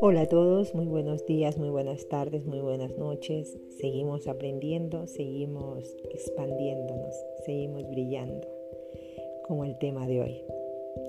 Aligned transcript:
Hola 0.00 0.22
a 0.22 0.26
todos, 0.26 0.74
muy 0.74 0.86
buenos 0.86 1.24
días, 1.26 1.58
muy 1.58 1.68
buenas 1.68 2.08
tardes, 2.08 2.44
muy 2.44 2.60
buenas 2.60 2.96
noches. 2.98 3.56
Seguimos 3.78 4.26
aprendiendo, 4.26 5.06
seguimos 5.06 5.96
expandiéndonos, 6.10 7.14
seguimos 7.44 7.88
brillando, 7.90 8.48
como 9.46 9.64
el 9.64 9.78
tema 9.78 10.06
de 10.06 10.20
hoy. 10.20 10.42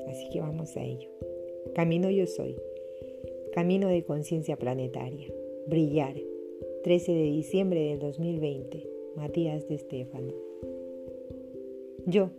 Así 0.08 0.30
que 0.30 0.40
vamos 0.40 0.78
a 0.78 0.84
ello. 0.84 1.10
Camino 1.74 2.10
yo 2.10 2.28
soy. 2.28 2.56
Camino 3.54 3.88
de 3.88 4.04
conciencia 4.04 4.58
planetaria. 4.58 5.34
Brillar. 5.68 6.16
13 6.84 7.12
de 7.12 7.24
diciembre 7.24 7.82
del 7.82 8.00
2020. 8.00 8.88
Matías 9.16 9.68
de 9.68 9.76
Estefano. 9.76 10.34
Yo. 12.06 12.30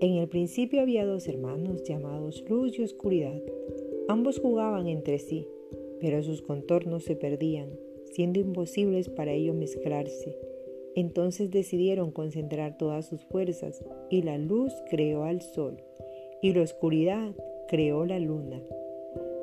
En 0.00 0.14
el 0.14 0.28
principio 0.28 0.80
había 0.80 1.06
dos 1.06 1.28
hermanos 1.28 1.82
llamados 1.84 2.44
Luz 2.48 2.78
y 2.78 2.82
Oscuridad. 2.82 3.40
Ambos 4.08 4.40
jugaban 4.40 4.88
entre 4.88 5.18
sí 5.18 5.46
pero 6.00 6.22
sus 6.22 6.42
contornos 6.42 7.04
se 7.04 7.14
perdían, 7.14 7.78
siendo 8.06 8.40
imposibles 8.40 9.08
para 9.08 9.32
ellos 9.32 9.54
mezclarse. 9.54 10.36
Entonces 10.96 11.50
decidieron 11.50 12.10
concentrar 12.10 12.76
todas 12.76 13.06
sus 13.06 13.24
fuerzas 13.26 13.84
y 14.08 14.22
la 14.22 14.38
luz 14.38 14.72
creó 14.88 15.22
al 15.22 15.40
sol 15.42 15.76
y 16.42 16.52
la 16.52 16.62
oscuridad 16.62 17.32
creó 17.68 18.06
la 18.06 18.18
luna. 18.18 18.60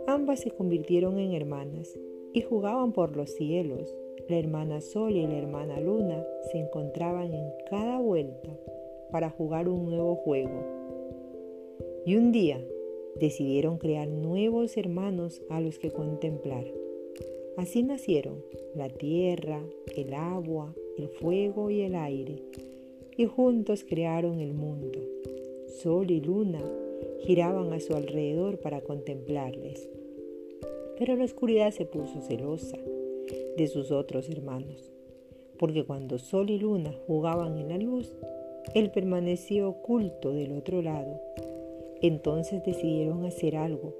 Ambas 0.08 0.42
se 0.42 0.52
convirtieron 0.52 1.20
en 1.20 1.34
hermanas 1.34 1.98
y 2.34 2.42
jugaban 2.42 2.92
por 2.92 3.16
los 3.16 3.32
cielos. 3.32 3.96
La 4.28 4.38
hermana 4.38 4.82
sol 4.82 5.16
y 5.16 5.26
la 5.26 5.38
hermana 5.38 5.80
luna 5.80 6.26
se 6.52 6.58
encontraban 6.58 7.34
en 7.34 7.50
cada 7.70 8.00
vuelta 8.00 8.50
para 9.12 9.30
jugar 9.30 9.68
un 9.68 9.86
nuevo 9.86 10.16
juego. 10.16 10.64
Y 12.06 12.16
un 12.16 12.32
día 12.32 12.64
decidieron 13.20 13.78
crear 13.78 14.08
nuevos 14.08 14.78
hermanos 14.78 15.42
a 15.50 15.60
los 15.60 15.80
que 15.80 15.92
contemplar. 15.92 16.66
Así 17.58 17.84
nacieron 17.84 18.44
la 18.76 18.90
tierra, 18.90 19.62
el 19.96 20.14
agua, 20.14 20.74
el 20.98 21.08
fuego 21.10 21.70
y 21.70 21.82
el 21.82 21.96
aire, 21.96 22.44
y 23.18 23.26
juntos 23.26 23.84
crearon 23.84 24.40
el 24.40 24.54
mundo. 24.54 25.00
Sol 25.82 26.12
y 26.12 26.22
luna 26.22 26.62
giraban 27.22 27.74
a 27.74 27.80
su 27.80 27.96
alrededor 27.96 28.60
para 28.60 28.82
contemplarles. 28.82 29.90
Pero 30.98 31.16
la 31.16 31.26
oscuridad 31.26 31.72
se 31.72 31.86
puso 31.86 32.22
celosa 32.22 32.78
de 33.58 33.68
sus 33.68 33.92
otros 33.92 34.30
hermanos, 34.30 34.92
porque 35.60 35.84
cuando 35.84 36.18
Sol 36.18 36.50
y 36.50 36.60
Luna 36.60 36.94
jugaban 37.06 37.58
en 37.58 37.70
la 37.70 37.78
luz, 37.78 38.14
él 38.74 38.92
permaneció 38.92 39.70
oculto 39.70 40.34
del 40.34 40.52
otro 40.52 40.82
lado 40.82 41.20
entonces 42.02 42.64
decidieron 42.64 43.26
hacer 43.26 43.56
algo 43.56 43.94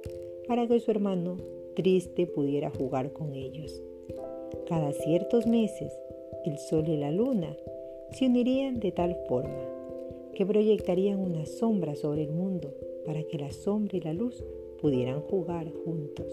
para 0.46 0.66
que 0.66 0.80
su 0.80 0.90
hermano 0.90 1.36
triste 1.74 2.26
pudiera 2.26 2.70
jugar 2.70 3.12
con 3.12 3.34
ellos. 3.34 3.82
Cada 4.66 4.92
ciertos 4.92 5.46
meses, 5.46 5.92
el 6.44 6.58
sol 6.58 6.88
y 6.88 6.96
la 6.96 7.10
luna 7.10 7.56
se 8.12 8.26
unirían 8.26 8.80
de 8.80 8.92
tal 8.92 9.16
forma 9.28 9.64
que 10.34 10.46
proyectarían 10.46 11.18
una 11.18 11.44
sombra 11.46 11.96
sobre 11.96 12.24
el 12.24 12.32
mundo 12.32 12.74
para 13.04 13.22
que 13.24 13.38
la 13.38 13.50
sombra 13.50 13.96
y 13.96 14.00
la 14.00 14.12
luz 14.12 14.44
pudieran 14.80 15.20
jugar 15.20 15.70
juntos. 15.84 16.26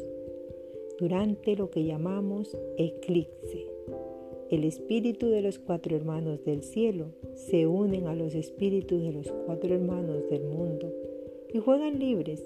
Durante 1.00 1.56
lo 1.56 1.70
que 1.70 1.84
llamamos 1.84 2.56
eclipse, 2.78 3.68
el 4.52 4.64
espíritu 4.64 5.30
de 5.30 5.42
los 5.42 5.58
cuatro 5.58 5.96
hermanos 5.96 6.44
del 6.46 6.62
cielo 6.62 7.14
se 7.34 7.66
unen 7.66 8.08
a 8.08 8.16
los 8.16 8.36
espíritus 8.36 9.02
de 9.02 9.12
los 9.12 9.32
cuatro 9.46 9.74
hermanos 9.74 10.30
del 10.30 10.44
mundo 10.44 10.94
y 11.52 11.58
juegan 11.58 12.00
libres. 12.00 12.44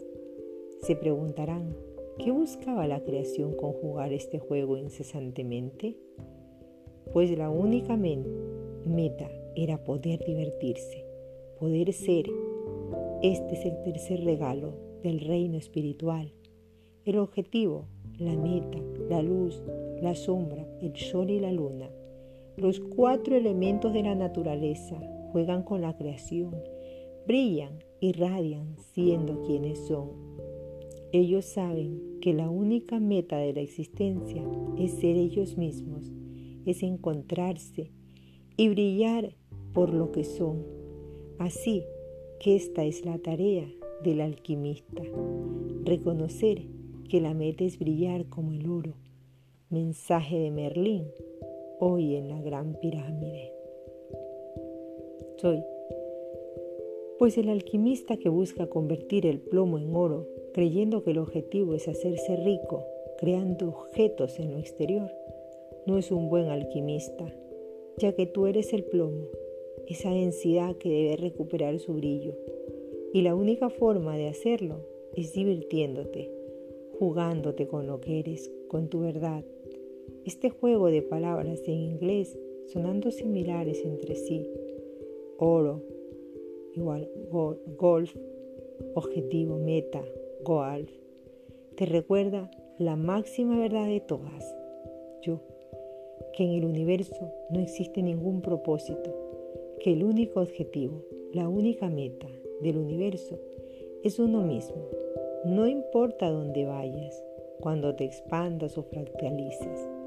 Se 0.81 0.95
preguntarán, 0.95 1.75
¿qué 2.17 2.31
buscaba 2.31 2.88
la 2.88 3.03
creación 3.03 3.53
con 3.53 3.73
jugar 3.73 4.14
este 4.14 4.39
juego 4.39 4.77
incesantemente? 4.77 5.97
Pues 7.11 7.38
la 7.38 7.49
única 7.49 7.98
meta 7.98 9.30
era 9.55 9.83
poder 9.83 10.23
divertirse, 10.26 11.05
poder 11.59 11.92
ser. 11.92 12.27
Este 13.21 13.55
es 13.55 13.65
el 13.65 13.82
tercer 13.83 14.23
regalo 14.23 14.73
del 15.04 15.20
reino 15.20 15.58
espiritual. 15.58 16.32
El 17.04 17.17
objetivo, 17.17 17.88
la 18.17 18.38
meta, 18.38 18.77
la 19.09 19.21
luz, 19.21 19.61
la 20.02 20.15
sombra, 20.15 20.65
el 20.82 20.95
sol 20.95 21.30
y 21.30 21.39
la 21.39 21.52
luna. 21.52 21.89
Los 22.58 22.80
cuatro 22.80 23.36
elementos 23.36 23.93
de 23.93 24.04
la 24.04 24.15
naturaleza 24.15 24.99
juegan 25.32 25.64
con 25.64 25.82
la 25.82 25.95
creación, 25.95 26.55
brillan 27.26 27.80
irradian 28.02 28.76
siendo 28.93 29.42
quienes 29.43 29.80
son. 29.88 30.11
Ellos 31.11 31.45
saben 31.45 32.20
que 32.21 32.33
la 32.33 32.49
única 32.49 32.99
meta 32.99 33.38
de 33.38 33.54
la 33.54 33.61
existencia 33.61 34.43
es 34.77 34.92
ser 34.92 35.15
ellos 35.15 35.58
mismos, 35.58 36.11
es 36.65 36.83
encontrarse 36.83 37.92
y 38.58 38.70
brillar 38.70 39.36
por 39.73 39.93
lo 39.93 40.11
que 40.11 40.23
son. 40.23 40.65
Así 41.39 41.83
que 42.39 42.55
esta 42.55 42.83
es 42.83 43.05
la 43.05 43.17
tarea 43.17 43.67
del 44.04 44.21
alquimista, 44.21 45.02
reconocer 45.83 46.67
que 47.09 47.21
la 47.21 47.33
meta 47.33 47.64
es 47.64 47.80
brillar 47.80 48.27
como 48.27 48.54
el 48.54 48.70
oro. 48.70 48.93
Mensaje 49.71 50.35
de 50.39 50.49
Merlín, 50.49 51.11
hoy 51.80 52.15
en 52.15 52.27
la 52.27 52.41
Gran 52.41 52.73
Pirámide. 52.73 53.53
Soy 55.37 55.63
pues 57.19 57.37
el 57.37 57.49
alquimista 57.49 58.17
que 58.17 58.29
busca 58.29 58.65
convertir 58.65 59.27
el 59.27 59.39
plomo 59.39 59.77
en 59.77 59.95
oro, 59.95 60.27
creyendo 60.55 61.03
que 61.03 61.11
el 61.11 61.19
objetivo 61.19 61.75
es 61.75 61.87
hacerse 61.87 62.35
rico, 62.37 62.83
creando 63.19 63.67
objetos 63.67 64.39
en 64.39 64.53
lo 64.53 64.58
exterior, 64.58 65.11
no 65.85 65.99
es 65.99 66.09
un 66.09 66.29
buen 66.29 66.47
alquimista, 66.47 67.31
ya 67.97 68.13
que 68.13 68.25
tú 68.25 68.47
eres 68.47 68.73
el 68.73 68.85
plomo, 68.85 69.27
esa 69.85 70.09
densidad 70.09 70.77
que 70.77 70.89
debe 70.89 71.17
recuperar 71.17 71.77
su 71.77 71.93
brillo. 71.93 72.33
Y 73.13 73.21
la 73.21 73.35
única 73.35 73.69
forma 73.69 74.17
de 74.17 74.29
hacerlo 74.29 74.79
es 75.15 75.33
divirtiéndote, 75.33 76.31
jugándote 76.97 77.67
con 77.67 77.85
lo 77.85 78.02
que 78.02 78.19
eres, 78.19 78.52
con 78.67 78.89
tu 78.89 79.02
verdad. 79.02 79.45
Este 80.25 80.49
juego 80.49 80.87
de 80.87 81.02
palabras 81.02 81.61
en 81.67 81.75
inglés 81.75 82.37
sonando 82.67 83.11
similares 83.11 83.83
entre 83.83 84.15
sí, 84.15 84.47
oro, 85.37 85.81
igual 86.75 87.09
golf, 87.77 88.15
objetivo, 88.95 89.58
meta, 89.58 90.03
golf, 90.43 90.91
te 91.75 91.85
recuerda 91.85 92.52
la 92.77 92.95
máxima 92.95 93.58
verdad 93.58 93.87
de 93.87 94.02
todas, 94.02 94.55
yo, 95.21 95.41
que 96.33 96.43
en 96.43 96.52
el 96.52 96.65
universo 96.65 97.31
no 97.49 97.59
existe 97.59 98.03
ningún 98.03 98.41
propósito, 98.41 99.15
que 99.79 99.93
el 99.93 100.03
único 100.03 100.41
objetivo, 100.41 101.03
la 101.33 101.47
única 101.47 101.89
meta 101.89 102.27
del 102.61 102.77
universo 102.77 103.39
es 104.03 104.19
uno 104.19 104.41
mismo. 104.41 104.87
No 105.45 105.67
importa 105.67 106.29
dónde 106.29 106.65
vayas, 106.65 107.23
cuando 107.59 107.95
te 107.95 108.05
expandas 108.05 108.77
o 108.77 108.83
fractalices. 108.83 109.98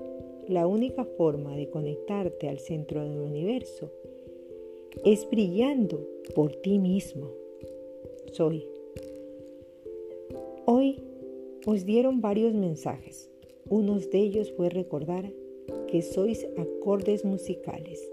La 0.49 0.67
única 0.67 1.05
forma 1.05 1.57
de 1.57 1.71
conectarte 1.71 2.49
al 2.49 2.59
centro 2.59 3.03
del 3.03 3.19
universo 3.19 3.91
es 5.05 5.29
brillando 5.31 6.07
por 6.35 6.57
ti 6.57 6.79
mismo. 6.79 7.31
Soy. 8.33 8.67
Hoy 10.67 11.03
os 11.67 11.85
dieron 11.85 12.21
varios 12.21 12.55
mensajes. 12.55 13.31
Uno 13.69 13.99
de 13.99 14.19
ellos 14.19 14.53
fue 14.53 14.69
recordar 14.69 15.33
que 15.87 16.03
sois 16.03 16.47
acordes 16.57 17.25
musicales. 17.25 18.11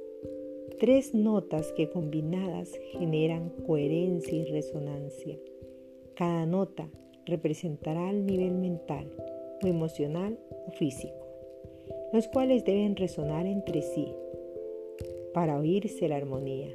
Tres 0.79 1.13
notas 1.13 1.71
que 1.73 1.89
combinadas 1.89 2.71
generan 2.91 3.49
coherencia 3.65 4.37
y 4.37 4.45
resonancia. 4.45 5.37
Cada 6.15 6.45
nota 6.45 6.89
representará 7.25 8.09
el 8.11 8.25
nivel 8.25 8.53
mental 8.53 9.11
o 9.63 9.67
emocional 9.67 10.39
o 10.67 10.71
físico, 10.71 11.28
los 12.11 12.27
cuales 12.27 12.65
deben 12.65 12.95
resonar 12.95 13.45
entre 13.45 13.81
sí 13.81 14.13
para 15.33 15.59
oírse 15.59 16.07
la 16.07 16.17
armonía. 16.17 16.69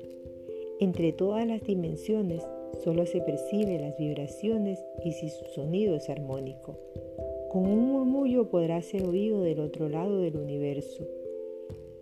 Entre 0.81 1.13
todas 1.13 1.47
las 1.47 1.63
dimensiones 1.63 2.43
solo 2.83 3.07
se 3.07 3.21
perciben 3.21 3.81
las 3.81 3.97
vibraciones 3.97 4.85
y 5.05 5.13
si 5.13 5.29
su 5.29 5.45
sonido 5.47 5.97
es 5.97 6.09
armónico. 6.09 6.79
Con 7.51 7.67
un 7.67 7.93
murmullo 7.93 8.49
podrá 8.51 8.83
ser 8.83 9.05
oído 9.05 9.43
del 9.43 9.61
otro 9.61 9.89
lado 9.89 10.19
del 10.19 10.37
universo. 10.37 11.07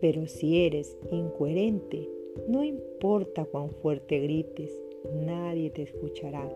Pero 0.00 0.26
si 0.26 0.64
eres 0.64 0.96
incoherente, 1.10 2.08
no 2.48 2.64
importa 2.64 3.44
cuán 3.44 3.70
fuerte 3.70 4.18
grites, 4.20 4.72
nadie 5.14 5.70
te 5.70 5.82
escuchará. 5.82 6.48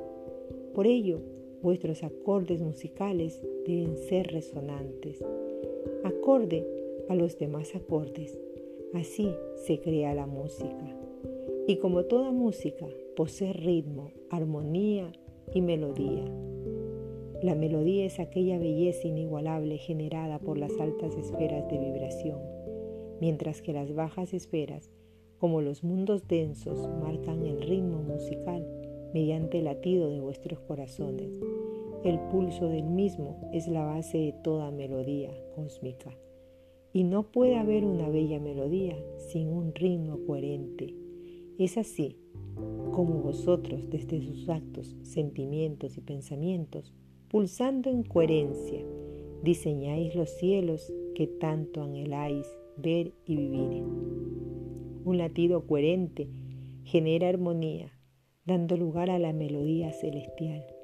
Por 0.75 0.87
ello, 0.87 1.21
vuestros 1.63 2.03
acordes 2.03 2.61
musicales 2.61 3.43
deben 3.67 3.97
ser 3.99 4.29
resonantes, 4.29 5.23
acorde 6.05 6.67
a 7.09 7.15
los 7.15 7.39
demás 7.39 7.75
acordes 7.75 8.39
Así 8.95 9.35
se 9.57 9.81
crea 9.81 10.15
la 10.15 10.27
música. 10.27 10.97
Y 11.67 11.77
como 11.77 12.05
toda 12.05 12.31
música 12.31 12.87
posee 13.15 13.53
ritmo, 13.53 14.11
armonía 14.31 15.13
y 15.53 15.61
melodía. 15.61 16.25
La 17.43 17.55
melodía 17.55 18.07
es 18.07 18.19
aquella 18.19 18.59
belleza 18.59 19.07
inigualable 19.09 19.77
generada 19.77 20.39
por 20.39 20.57
las 20.57 20.73
altas 20.81 21.15
esferas 21.17 21.69
de 21.69 21.79
vibración, 21.79 22.39
mientras 23.21 23.61
que 23.61 23.75
las 23.75 23.95
bajas 23.95 24.33
esferas, 24.33 24.91
como 25.39 25.61
los 25.61 25.85
mundos 25.85 26.27
densos, 26.27 26.89
marcan 27.03 27.45
el 27.45 27.61
ritmo 27.61 28.03
musical 28.03 28.67
mediante 29.13 29.59
el 29.59 29.65
latido 29.65 30.09
de 30.09 30.21
vuestros 30.21 30.61
corazones. 30.61 31.39
El 32.07 32.21
pulso 32.21 32.69
del 32.69 32.85
mismo 32.85 33.51
es 33.53 33.67
la 33.67 33.85
base 33.85 34.17
de 34.17 34.33
toda 34.33 34.71
melodía 34.71 35.33
cósmica. 35.57 36.17
Y 36.93 37.03
no 37.03 37.33
puede 37.33 37.57
haber 37.57 37.85
una 37.85 38.09
bella 38.09 38.39
melodía 38.39 38.97
sin 39.17 39.49
un 39.49 39.75
ritmo 39.75 40.21
coherente. 40.25 40.95
Es 41.59 41.77
así 41.77 42.17
como 42.93 43.23
vosotros 43.23 43.91
desde 43.91 44.23
sus 44.23 44.49
actos, 44.49 44.95
sentimientos 45.03 45.99
y 45.99 46.01
pensamientos, 46.01 46.95
pulsando 47.29 47.91
en 47.91 48.05
coherencia, 48.05 48.87
diseñáis 49.43 50.15
los 50.15 50.31
cielos 50.31 50.95
que 51.17 51.27
tanto 51.27 51.83
anheláis 51.83 52.47
ver 52.77 53.15
y 53.25 53.35
vivir. 53.35 53.83
Un 55.05 55.19
latido 55.19 55.67
coherente 55.67 56.29
genera 56.85 57.31
armonía, 57.31 57.91
dando 58.45 58.77
lugar 58.77 59.11
a 59.11 59.19
la 59.19 59.33
melodía 59.33 59.93
celestial. 59.93 60.76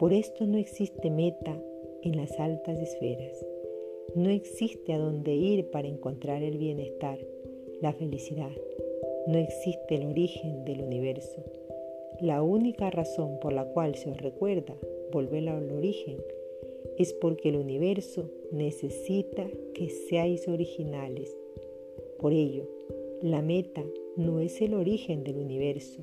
Por 0.00 0.14
esto 0.14 0.46
no 0.46 0.56
existe 0.56 1.10
meta 1.10 1.62
en 2.02 2.16
las 2.16 2.40
altas 2.40 2.78
esferas. 2.78 3.44
No 4.14 4.30
existe 4.30 4.94
a 4.94 4.98
dónde 4.98 5.34
ir 5.34 5.70
para 5.70 5.88
encontrar 5.88 6.42
el 6.42 6.56
bienestar, 6.56 7.18
la 7.82 7.92
felicidad. 7.92 8.50
No 9.26 9.36
existe 9.36 9.96
el 9.96 10.06
origen 10.06 10.64
del 10.64 10.80
universo. 10.80 11.44
La 12.18 12.42
única 12.42 12.88
razón 12.88 13.38
por 13.40 13.52
la 13.52 13.66
cual 13.66 13.94
se 13.94 14.08
os 14.08 14.16
recuerda 14.16 14.74
volver 15.12 15.46
al 15.50 15.70
origen 15.70 16.16
es 16.96 17.12
porque 17.12 17.50
el 17.50 17.56
universo 17.56 18.30
necesita 18.52 19.46
que 19.74 19.90
seáis 19.90 20.48
originales. 20.48 21.36
Por 22.18 22.32
ello, 22.32 22.66
la 23.20 23.42
meta 23.42 23.84
no 24.16 24.40
es 24.40 24.62
el 24.62 24.72
origen 24.72 25.24
del 25.24 25.36
universo. 25.36 26.00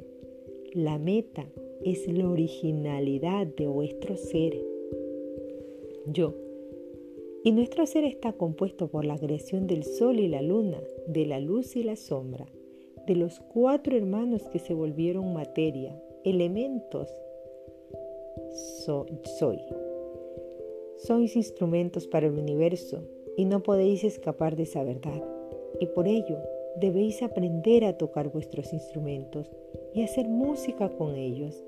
La 0.76 1.00
meta 1.00 1.48
es 1.84 2.08
la 2.12 2.30
originalidad 2.30 3.48
de 3.48 3.68
vuestro 3.68 4.16
ser. 4.18 4.58
Yo. 6.08 6.34
Y 7.44 7.52
nuestro 7.52 7.86
ser 7.86 8.04
está 8.04 8.34
compuesto 8.34 8.88
por 8.88 9.06
la 9.06 9.18
creación 9.18 9.68
del 9.68 9.84
sol 9.84 10.20
y 10.20 10.28
la 10.28 10.42
luna, 10.42 10.82
de 11.08 11.26
la 11.26 11.40
luz 11.40 11.76
y 11.76 11.84
la 11.84 11.96
sombra 11.96 12.48
de 13.08 13.16
los 13.16 13.40
cuatro 13.40 13.96
hermanos 13.96 14.44
que 14.50 14.60
se 14.60 14.74
volvieron 14.74 15.34
materia, 15.34 15.98
elementos, 16.26 17.08
soy. 19.40 19.60
Sois 20.98 21.38
instrumentos 21.38 22.06
para 22.06 22.28
el 22.28 22.34
universo 22.34 23.08
y 23.38 23.46
no 23.46 23.64
podéis 23.64 24.04
escapar 24.04 24.58
de 24.58 24.64
esa 24.64 24.84
verdad. 24.84 25.24
Y 25.80 25.86
por 25.88 26.08
ello 26.08 26.38
debéis 26.80 27.22
aprender 27.24 27.86
a 27.86 27.98
tocar 27.98 28.32
vuestros 28.32 28.74
instrumentos 28.74 29.50
y 29.94 30.04
hacer 30.04 30.28
música 30.28 30.90
con 30.90 31.16
ellos. 31.16 31.64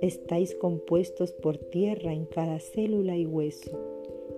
Estáis 0.00 0.54
compuestos 0.54 1.32
por 1.32 1.58
tierra 1.58 2.12
en 2.12 2.24
cada 2.26 2.60
célula 2.60 3.16
y 3.16 3.26
hueso. 3.26 3.70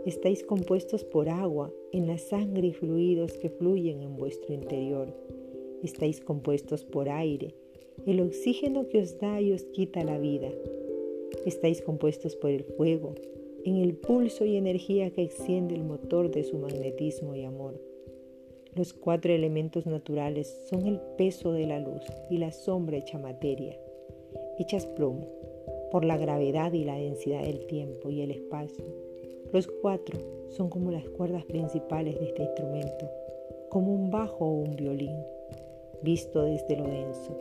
Estáis 0.07 0.43
compuestos 0.43 1.05
por 1.05 1.29
agua 1.29 1.73
en 1.93 2.07
la 2.07 2.19
sangre 2.19 2.69
y 2.69 2.73
fluidos 2.73 3.33
que 3.35 3.51
fluyen 3.51 4.03
en 4.03 4.17
vuestro 4.17 4.55
interior 4.55 5.15
estáis 5.83 6.21
compuestos 6.21 6.85
por 6.85 7.09
aire, 7.09 7.55
el 8.07 8.21
oxígeno 8.21 8.89
que 8.89 8.99
os 8.99 9.19
da 9.19 9.41
y 9.41 9.53
os 9.53 9.65
quita 9.65 10.05
la 10.05 10.19
vida. 10.19 10.51
Estáis 11.47 11.83
compuestos 11.83 12.37
por 12.37 12.51
el 12.51 12.65
fuego, 12.65 13.15
en 13.65 13.77
el 13.77 13.95
pulso 13.95 14.45
y 14.45 14.57
energía 14.57 15.11
que 15.11 15.23
extiende 15.23 15.75
el 15.75 15.85
motor 15.85 16.31
de 16.31 16.45
su 16.45 16.59
magnetismo 16.59 17.35
y 17.35 17.45
amor. 17.45 17.81
Los 18.77 18.93
cuatro 18.93 19.33
elementos 19.33 19.85
naturales 19.87 20.47
son 20.69 20.87
el 20.87 21.01
peso 21.19 21.53
de 21.53 21.67
la 21.67 21.81
luz 21.81 22.03
y 22.31 22.39
la 22.39 22.53
sombra 22.53 22.99
hecha 22.99 23.19
materia, 23.19 23.77
hechas 24.59 24.87
plomo, 24.87 25.27
por 25.91 26.05
la 26.05 26.17
gravedad 26.17 26.73
y 26.73 26.85
la 26.85 26.95
densidad 26.95 27.43
del 27.43 27.67
tiempo 27.67 28.11
y 28.11 28.21
el 28.21 28.31
espacio. 28.31 28.85
Los 29.53 29.67
cuatro 29.67 30.21
son 30.51 30.71
como 30.71 30.93
las 30.93 31.09
cuerdas 31.09 31.45
principales 31.47 32.21
de 32.21 32.27
este 32.27 32.45
instrumento, 32.45 33.11
como 33.71 33.93
un 33.93 34.11
bajo 34.11 34.45
o 34.45 34.53
un 34.53 34.77
violín 34.77 35.17
visto 36.03 36.45
desde 36.45 36.77
lo 36.77 36.85
denso, 36.85 37.37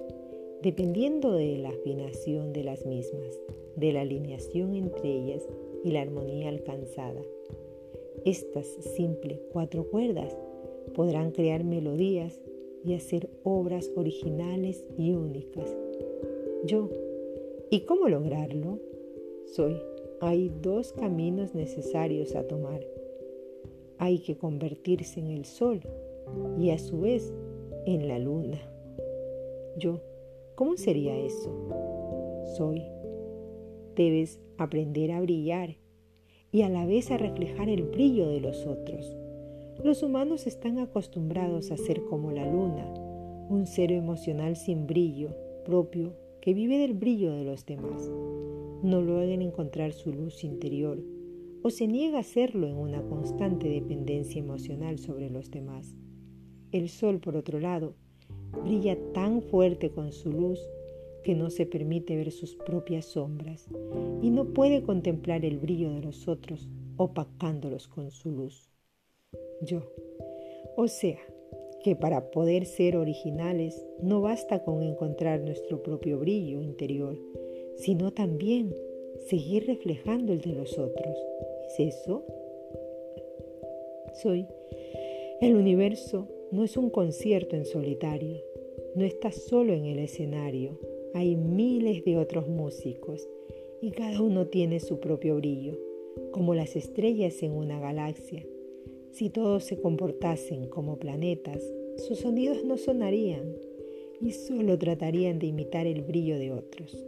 dependiendo 0.63 1.33
de 1.33 1.59
la 1.59 1.69
afinación 1.69 2.53
de 2.53 2.63
las 2.63 2.85
mismas, 2.87 3.39
de 3.75 3.93
la 3.93 4.01
alineación 4.01 4.73
entre 4.73 5.09
ellas 5.09 5.47
y 5.83 5.91
la 5.91 6.01
armonía 6.01 6.49
alcanzada. 6.49 7.21
Estas 8.25 8.65
simples 8.95 9.39
cuatro 9.51 9.87
cuerdas 9.89 10.35
podrán 10.89 11.31
crear 11.31 11.63
melodías 11.63 12.41
y 12.83 12.93
hacer 12.93 13.29
obras 13.43 13.91
originales 13.95 14.85
y 14.97 15.11
únicas. 15.11 15.75
Yo, 16.65 16.89
¿y 17.69 17.81
cómo 17.81 18.07
lograrlo? 18.09 18.79
Soy, 19.45 19.81
hay 20.21 20.51
dos 20.61 20.93
caminos 20.93 21.55
necesarios 21.55 22.35
a 22.35 22.47
tomar. 22.47 22.85
Hay 23.97 24.19
que 24.19 24.37
convertirse 24.37 25.19
en 25.19 25.27
el 25.27 25.45
sol 25.45 25.81
y 26.59 26.69
a 26.69 26.77
su 26.77 27.01
vez 27.01 27.33
en 27.85 28.07
la 28.07 28.19
luna. 28.19 28.61
Yo, 29.77 30.01
¿cómo 30.55 30.77
sería 30.77 31.17
eso? 31.17 31.51
Soy. 32.57 32.83
Debes 33.95 34.39
aprender 34.57 35.11
a 35.11 35.21
brillar 35.21 35.75
y 36.51 36.61
a 36.61 36.69
la 36.69 36.85
vez 36.85 37.11
a 37.11 37.17
reflejar 37.17 37.69
el 37.69 37.83
brillo 37.83 38.27
de 38.27 38.39
los 38.39 38.65
otros. 38.65 39.15
Los 39.81 40.03
humanos 40.03 40.45
están 40.45 40.77
acostumbrados 40.77 41.71
a 41.71 41.77
ser 41.77 42.03
como 42.03 42.31
la 42.31 42.45
luna, 42.45 42.85
un 43.49 43.65
ser 43.65 43.93
emocional 43.93 44.57
sin 44.57 44.87
brillo 44.87 45.33
propio 45.63 46.17
que 46.41 46.53
vive 46.53 46.77
del 46.77 46.93
brillo 46.93 47.31
de 47.31 47.45
los 47.45 47.65
demás. 47.65 48.11
No 48.83 49.01
logran 49.01 49.41
encontrar 49.41 49.93
su 49.93 50.11
luz 50.11 50.43
interior 50.43 51.01
o 51.63 51.69
se 51.69 51.87
niega 51.87 52.17
a 52.17 52.21
hacerlo 52.21 52.67
en 52.67 52.75
una 52.75 53.01
constante 53.03 53.69
dependencia 53.69 54.39
emocional 54.41 54.99
sobre 54.99 55.29
los 55.29 55.49
demás. 55.49 55.95
El 56.73 56.89
sol, 56.89 57.21
por 57.21 57.37
otro 57.37 57.61
lado, 57.61 57.95
brilla 58.61 58.97
tan 59.13 59.41
fuerte 59.41 59.91
con 59.91 60.11
su 60.11 60.29
luz 60.29 60.59
que 61.23 61.35
no 61.35 61.49
se 61.49 61.65
permite 61.65 62.17
ver 62.17 62.31
sus 62.31 62.55
propias 62.55 63.05
sombras 63.05 63.69
y 64.21 64.29
no 64.29 64.53
puede 64.53 64.83
contemplar 64.83 65.45
el 65.45 65.57
brillo 65.57 65.89
de 65.91 66.01
los 66.01 66.27
otros 66.27 66.67
opacándolos 66.97 67.87
con 67.87 68.11
su 68.11 68.31
luz. 68.31 68.68
Yo. 69.61 69.81
O 70.75 70.87
sea, 70.87 71.19
que 71.83 71.95
para 71.95 72.31
poder 72.31 72.65
ser 72.65 72.97
originales 72.97 73.85
no 74.01 74.21
basta 74.21 74.63
con 74.63 74.83
encontrar 74.83 75.41
nuestro 75.41 75.81
propio 75.81 76.19
brillo 76.19 76.61
interior, 76.61 77.17
sino 77.75 78.11
también 78.11 78.75
seguir 79.27 79.65
reflejando 79.67 80.33
el 80.33 80.41
de 80.41 80.53
los 80.53 80.77
otros. 80.77 81.17
¿Es 81.67 81.95
eso? 81.95 82.23
Soy 84.13 84.47
el 85.41 85.55
universo 85.55 86.27
no 86.51 86.65
es 86.65 86.75
un 86.75 86.89
concierto 86.89 87.55
en 87.55 87.63
solitario, 87.63 88.43
no 88.93 89.05
estás 89.05 89.35
solo 89.35 89.71
en 89.71 89.85
el 89.85 89.99
escenario, 89.99 90.77
hay 91.13 91.37
miles 91.37 92.03
de 92.03 92.17
otros 92.17 92.49
músicos 92.49 93.25
y 93.81 93.91
cada 93.91 94.21
uno 94.21 94.47
tiene 94.47 94.81
su 94.81 94.99
propio 94.99 95.37
brillo, 95.37 95.79
como 96.31 96.55
las 96.55 96.75
estrellas 96.75 97.41
en 97.41 97.53
una 97.53 97.79
galaxia. 97.79 98.45
Si 99.11 99.29
todos 99.29 99.63
se 99.63 99.79
comportasen 99.79 100.67
como 100.69 100.97
planetas, 100.97 101.63
sus 102.07 102.19
sonidos 102.19 102.63
no 102.63 102.77
sonarían 102.77 103.55
y 104.21 104.31
solo 104.31 104.77
tratarían 104.77 105.39
de 105.39 105.47
imitar 105.47 105.87
el 105.87 106.01
brillo 106.01 106.37
de 106.37 106.51
otros, 106.51 107.05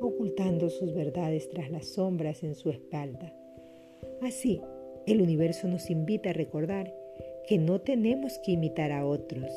ocultando 0.00 0.70
sus 0.70 0.94
verdades 0.94 1.48
tras 1.48 1.70
las 1.70 1.86
sombras 1.86 2.42
en 2.42 2.54
su 2.54 2.70
espalda. 2.70 3.34
Así, 4.20 4.60
el 5.06 5.22
universo 5.22 5.68
nos 5.68 5.90
invita 5.90 6.30
a 6.30 6.34
recordar 6.34 6.94
que 7.46 7.58
no 7.58 7.80
tenemos 7.80 8.38
que 8.44 8.52
imitar 8.52 8.92
a 8.92 9.06
otros, 9.06 9.50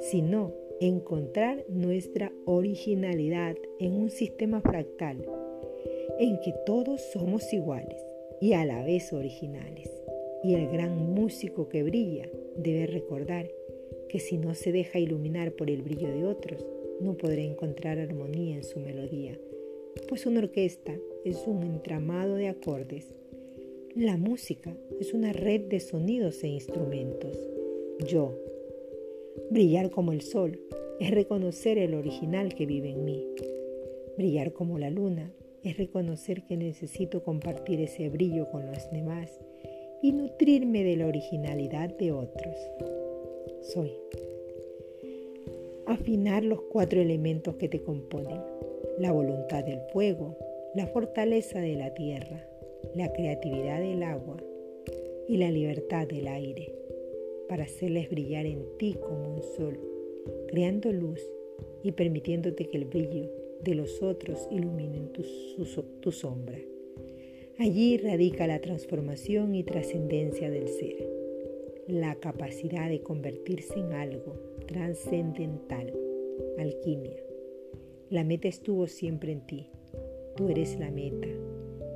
sino 0.00 0.52
encontrar 0.80 1.64
nuestra 1.68 2.32
originalidad 2.46 3.56
en 3.80 3.94
un 3.94 4.10
sistema 4.10 4.60
fractal 4.60 5.24
en 6.18 6.38
que 6.40 6.54
todos 6.64 7.00
somos 7.12 7.52
iguales 7.52 8.00
y 8.40 8.52
a 8.52 8.64
la 8.64 8.82
vez 8.84 9.12
originales. 9.12 10.03
Y 10.44 10.54
el 10.54 10.68
gran 10.68 11.14
músico 11.14 11.68
que 11.68 11.82
brilla 11.82 12.28
debe 12.56 12.86
recordar 12.86 13.50
que 14.08 14.20
si 14.20 14.38
no 14.38 14.54
se 14.54 14.70
deja 14.70 14.98
iluminar 14.98 15.52
por 15.52 15.70
el 15.70 15.82
brillo 15.82 16.08
de 16.08 16.24
otros, 16.26 16.64
no 17.00 17.16
podrá 17.16 17.42
encontrar 17.42 17.98
armonía 17.98 18.56
en 18.56 18.62
su 18.62 18.78
melodía, 18.78 19.36
pues 20.08 20.26
una 20.26 20.40
orquesta 20.40 20.94
es 21.24 21.44
un 21.46 21.62
entramado 21.62 22.36
de 22.36 22.48
acordes 22.48 23.14
la 23.96 24.16
música 24.16 24.76
es 24.98 25.14
una 25.14 25.32
red 25.32 25.68
de 25.68 25.78
sonidos 25.78 26.42
e 26.42 26.48
instrumentos. 26.48 27.38
Yo. 28.08 28.36
Brillar 29.50 29.90
como 29.90 30.10
el 30.10 30.20
sol 30.20 30.58
es 30.98 31.12
reconocer 31.12 31.78
el 31.78 31.94
original 31.94 32.56
que 32.56 32.66
vive 32.66 32.90
en 32.90 33.04
mí. 33.04 33.24
Brillar 34.18 34.52
como 34.52 34.80
la 34.80 34.90
luna 34.90 35.32
es 35.62 35.76
reconocer 35.76 36.42
que 36.42 36.56
necesito 36.56 37.22
compartir 37.22 37.80
ese 37.80 38.08
brillo 38.08 38.50
con 38.50 38.66
los 38.66 38.90
demás 38.90 39.30
y 40.04 40.12
nutrirme 40.12 40.84
de 40.84 40.96
la 40.98 41.06
originalidad 41.06 41.88
de 41.96 42.12
otros. 42.12 42.54
Soy. 43.62 43.90
Afinar 45.86 46.44
los 46.44 46.60
cuatro 46.60 47.00
elementos 47.00 47.54
que 47.54 47.70
te 47.70 47.80
componen. 47.80 48.38
La 48.98 49.12
voluntad 49.12 49.64
del 49.64 49.80
fuego, 49.94 50.36
la 50.74 50.86
fortaleza 50.88 51.58
de 51.58 51.76
la 51.76 51.94
tierra, 51.94 52.46
la 52.94 53.14
creatividad 53.14 53.80
del 53.80 54.02
agua 54.02 54.36
y 55.26 55.38
la 55.38 55.50
libertad 55.50 56.06
del 56.06 56.28
aire, 56.28 56.70
para 57.48 57.64
hacerles 57.64 58.10
brillar 58.10 58.44
en 58.44 58.62
ti 58.76 58.96
como 59.00 59.36
un 59.36 59.42
sol, 59.56 59.80
creando 60.48 60.92
luz 60.92 61.22
y 61.82 61.92
permitiéndote 61.92 62.66
que 62.66 62.76
el 62.76 62.84
brillo 62.84 63.30
de 63.62 63.74
los 63.74 64.02
otros 64.02 64.48
iluminen 64.50 65.14
tu, 65.14 65.22
tu 66.02 66.12
sombra. 66.12 66.58
Allí 67.56 67.98
radica 67.98 68.48
la 68.48 68.60
transformación 68.60 69.54
y 69.54 69.62
trascendencia 69.62 70.50
del 70.50 70.66
ser, 70.66 71.08
la 71.86 72.16
capacidad 72.16 72.88
de 72.88 73.00
convertirse 73.00 73.78
en 73.78 73.92
algo 73.92 74.34
trascendental, 74.66 75.92
alquimia. 76.58 77.14
La 78.10 78.24
meta 78.24 78.48
estuvo 78.48 78.88
siempre 78.88 79.30
en 79.30 79.46
ti, 79.46 79.70
tú 80.34 80.48
eres 80.48 80.80
la 80.80 80.90
meta, 80.90 81.28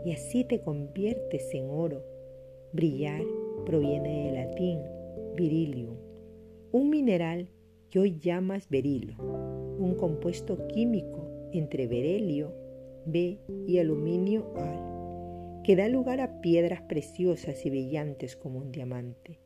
y 0.04 0.12
así 0.12 0.44
te 0.44 0.60
conviertes 0.60 1.52
en 1.52 1.70
oro. 1.70 2.04
Brillar 2.72 3.24
proviene 3.66 4.26
del 4.26 4.34
latín 4.34 4.78
virilium, 5.34 5.96
un 6.70 6.88
mineral 6.88 7.48
que 7.90 7.98
hoy 7.98 8.16
llamas 8.20 8.68
berilo, 8.70 9.16
un 9.18 9.96
compuesto 9.96 10.68
químico 10.68 11.50
entre 11.52 11.88
berelio, 11.88 12.52
B 13.06 13.38
y 13.66 13.78
aluminio 13.78 14.52
Al 14.54 14.87
que 15.68 15.76
da 15.76 15.86
lugar 15.86 16.22
a 16.22 16.40
piedras 16.40 16.80
preciosas 16.80 17.66
y 17.66 17.68
brillantes 17.68 18.36
como 18.36 18.58
un 18.58 18.72
diamante. 18.72 19.38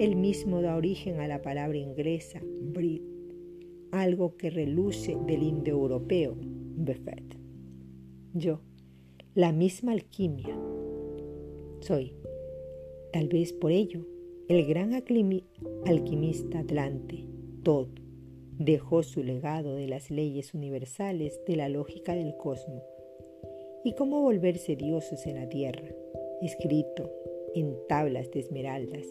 El 0.00 0.16
mismo 0.16 0.60
da 0.60 0.74
origen 0.74 1.20
a 1.20 1.28
la 1.28 1.40
palabra 1.40 1.78
inglesa 1.78 2.40
Brit, 2.42 3.04
algo 3.92 4.36
que 4.36 4.50
reluce 4.50 5.16
del 5.24 5.44
indoeuropeo 5.44 6.36
Befet. 6.36 7.38
Yo, 8.34 8.60
la 9.36 9.52
misma 9.52 9.92
alquimia, 9.92 10.58
soy, 11.78 12.16
tal 13.12 13.28
vez 13.28 13.52
por 13.52 13.70
ello, 13.70 14.04
el 14.48 14.66
gran 14.66 14.94
alquimista 14.94 16.58
Atlante, 16.58 17.24
Todd, 17.62 17.90
dejó 18.58 19.04
su 19.04 19.22
legado 19.22 19.76
de 19.76 19.86
las 19.86 20.10
leyes 20.10 20.54
universales 20.54 21.40
de 21.46 21.54
la 21.54 21.68
lógica 21.68 22.16
del 22.16 22.36
cosmos 22.36 22.82
y 23.86 23.92
cómo 23.92 24.20
volverse 24.20 24.74
dioses 24.74 25.28
en 25.28 25.36
la 25.36 25.48
tierra, 25.48 25.88
escrito 26.42 27.08
en 27.54 27.76
tablas 27.88 28.28
de 28.32 28.40
esmeraldas, 28.40 29.06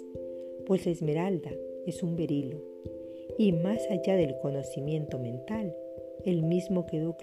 pues 0.66 0.86
la 0.86 0.92
esmeralda 0.92 1.50
es 1.86 2.04
un 2.04 2.18
berilo, 2.18 2.62
y 3.38 3.54
más 3.54 3.90
allá 3.90 4.18
del 4.18 4.38
conocimiento 4.40 5.18
mental, 5.18 5.74
el 6.26 6.44
mismo 6.44 6.86
quedó 6.88 7.16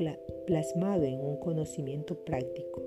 plasmado 0.47 1.05
en 1.05 1.21
un 1.21 1.37
conocimiento 1.41 2.15
práctico. 2.25 2.83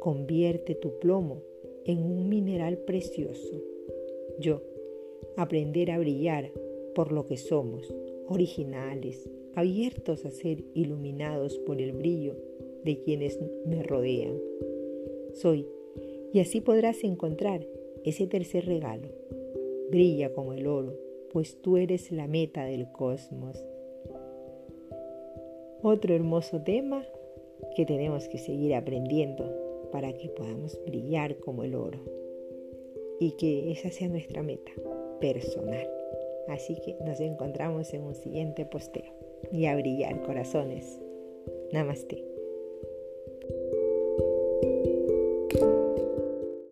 Convierte 0.00 0.74
tu 0.74 0.98
plomo 0.98 1.42
en 1.84 1.98
un 1.98 2.26
mineral 2.30 2.78
precioso. 2.78 3.62
Yo, 4.38 4.62
aprender 5.36 5.90
a 5.90 5.98
brillar 5.98 6.52
por 6.94 7.12
lo 7.12 7.26
que 7.26 7.36
somos, 7.36 7.94
originales, 8.28 9.28
abiertos 9.54 10.24
a 10.24 10.30
ser 10.30 10.64
iluminados 10.72 11.58
por 11.58 11.82
el 11.82 11.92
brillo 11.92 12.47
de 12.88 12.98
quienes 13.00 13.38
me 13.66 13.82
rodean. 13.82 14.40
Soy, 15.34 15.66
y 16.32 16.40
así 16.40 16.62
podrás 16.62 17.04
encontrar 17.04 17.66
ese 18.02 18.26
tercer 18.26 18.64
regalo. 18.64 19.08
Brilla 19.90 20.32
como 20.32 20.54
el 20.54 20.66
oro, 20.66 20.98
pues 21.30 21.60
tú 21.60 21.76
eres 21.76 22.10
la 22.12 22.26
meta 22.26 22.64
del 22.64 22.90
cosmos. 22.90 23.62
Otro 25.82 26.14
hermoso 26.14 26.62
tema 26.62 27.04
que 27.76 27.84
tenemos 27.84 28.26
que 28.28 28.38
seguir 28.38 28.74
aprendiendo 28.74 29.44
para 29.92 30.14
que 30.14 30.30
podamos 30.30 30.80
brillar 30.86 31.36
como 31.40 31.64
el 31.64 31.74
oro 31.74 31.98
y 33.20 33.32
que 33.32 33.70
esa 33.70 33.90
sea 33.90 34.08
nuestra 34.08 34.42
meta 34.42 34.72
personal. 35.20 35.86
Así 36.48 36.76
que 36.76 36.96
nos 37.04 37.20
encontramos 37.20 37.92
en 37.92 38.04
un 38.04 38.14
siguiente 38.14 38.64
posteo 38.64 39.12
y 39.52 39.66
a 39.66 39.76
brillar 39.76 40.22
corazones. 40.22 40.98
Namaste. 41.70 42.37